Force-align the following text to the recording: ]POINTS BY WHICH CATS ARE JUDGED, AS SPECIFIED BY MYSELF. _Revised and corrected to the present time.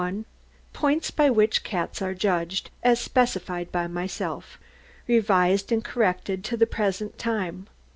]POINTS 0.81 1.11
BY 1.11 1.29
WHICH 1.29 1.63
CATS 1.63 2.01
ARE 2.01 2.15
JUDGED, 2.15 2.71
AS 2.81 2.99
SPECIFIED 3.01 3.71
BY 3.71 3.85
MYSELF. 3.85 4.57
_Revised 5.07 5.71
and 5.71 5.83
corrected 5.85 6.43
to 6.43 6.57
the 6.57 6.65
present 6.65 7.19
time. 7.19 7.67